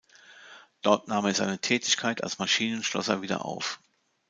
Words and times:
Dort 0.81 1.07
nahm 1.09 1.25
er 1.27 1.35
seine 1.35 1.59
Tätigkeit 1.59 2.23
als 2.23 2.39
Maschinenschlosser 2.39 3.21
wieder 3.21 3.45
auf. 3.45 3.79